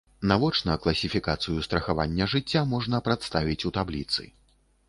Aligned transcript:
Навочна 0.29 0.77
класіфікацыю 0.85 1.65
страхавання 1.67 2.29
жыцця 2.33 2.65
можна 2.75 3.05
прадставіць 3.09 3.63
у 3.71 3.75
табліцы. 3.81 4.21